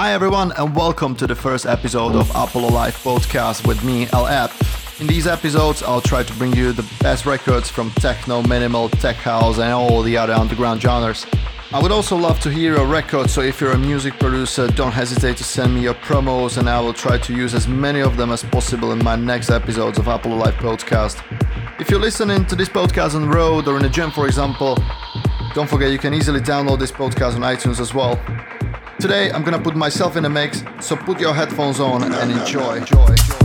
[0.00, 4.26] Hi everyone and welcome to the first episode of Apollo Live podcast with me, El
[4.26, 4.50] App.
[4.98, 9.16] In these episodes, I'll try to bring you the best records from techno, minimal, tech
[9.16, 11.26] house, and all the other underground genres.
[11.70, 14.90] I would also love to hear your records, so if you're a music producer, don't
[14.90, 18.16] hesitate to send me your promos, and I will try to use as many of
[18.16, 21.22] them as possible in my next episodes of Apollo Live podcast.
[21.78, 24.78] If you're listening to this podcast on the road or in the gym, for example,
[25.52, 28.18] don't forget you can easily download this podcast on iTunes as well.
[29.00, 32.76] Today I'm gonna put myself in the mix, so put your headphones on and enjoy.
[32.76, 33.39] enjoy, enjoy.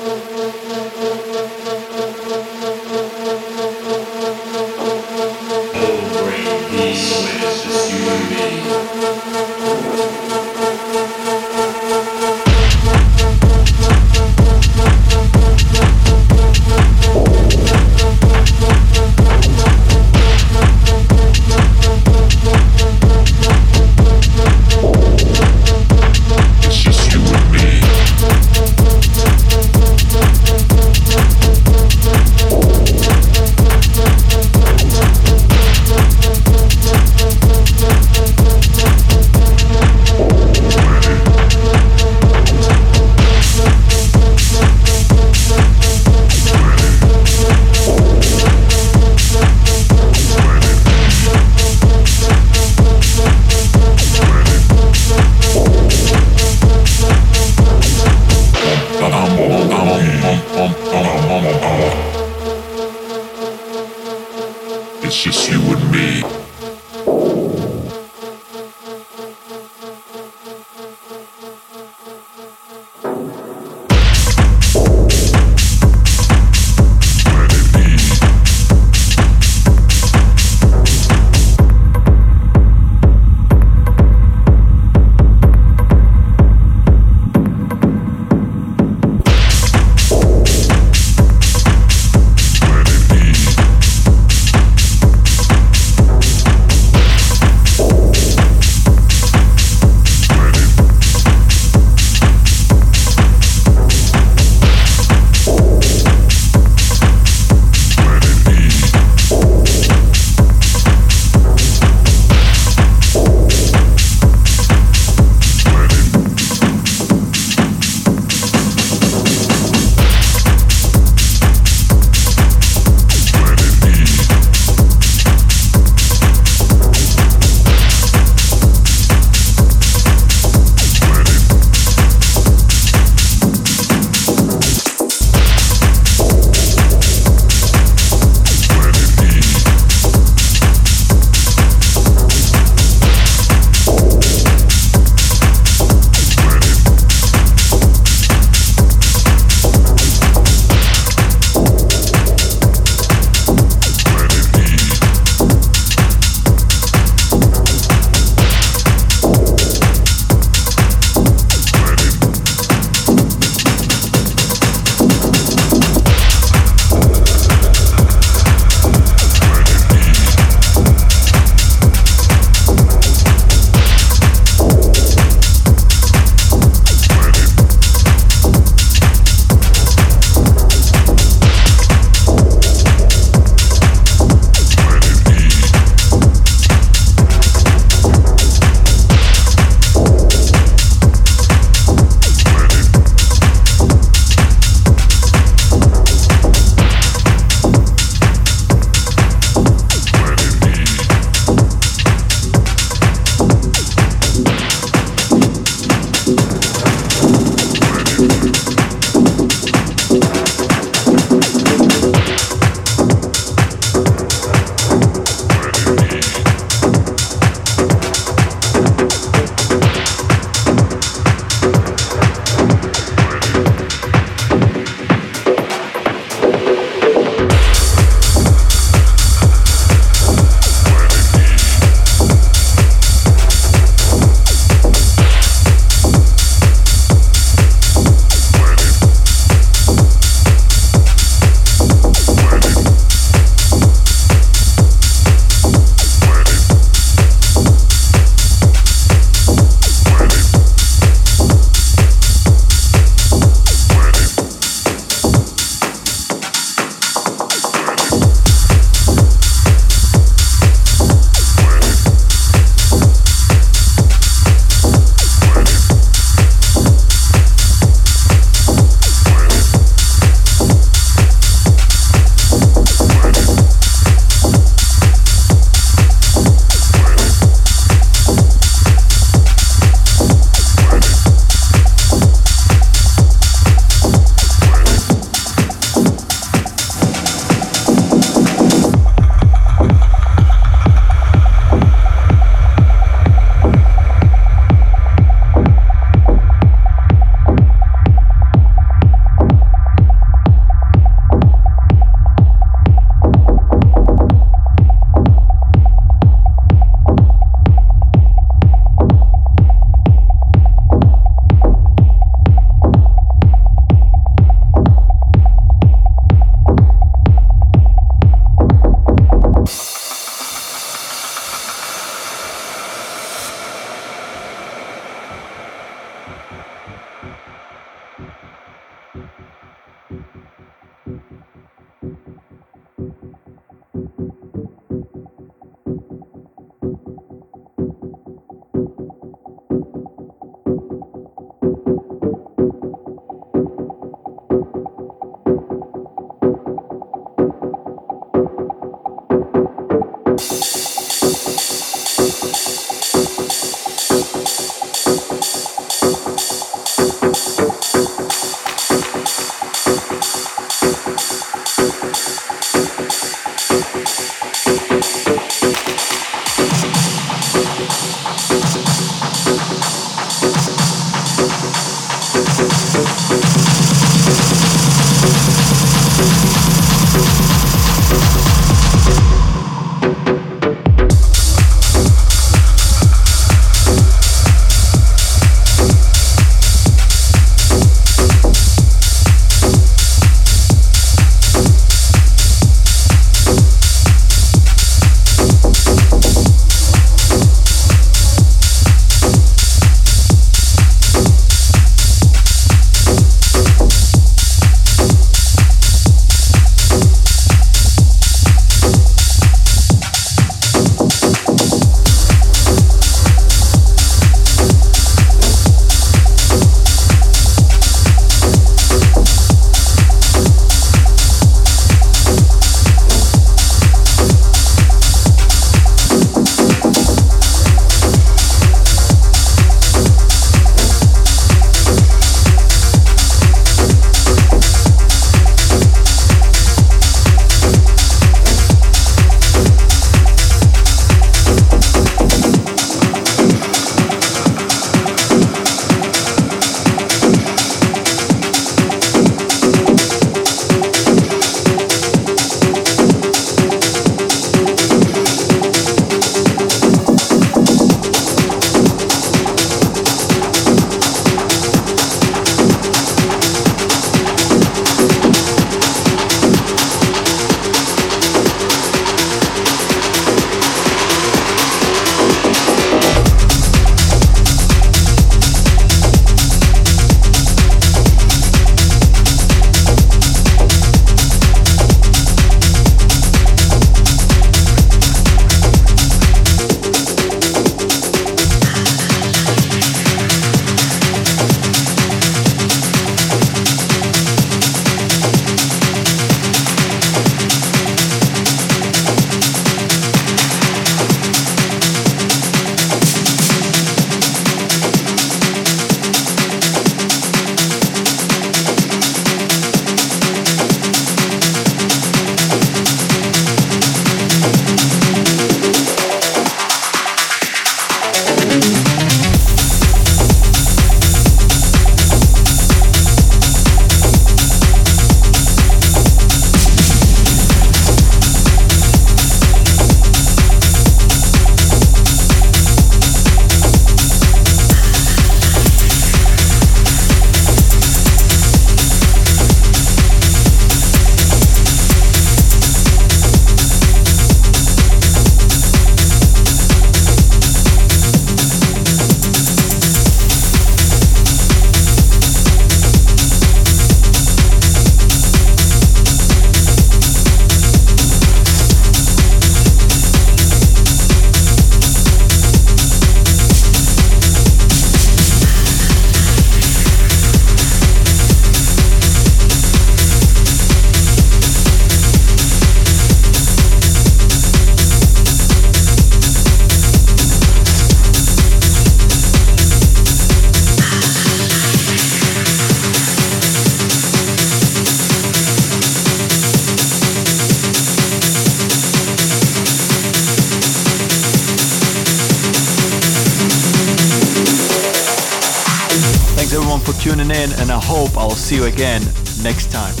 [597.41, 599.01] In, and I hope I'll see you again
[599.43, 599.81] next time.
[599.81, 600.00] time.